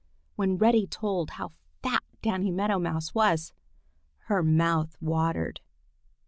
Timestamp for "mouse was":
2.79-3.53